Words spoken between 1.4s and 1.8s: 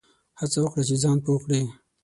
کړې!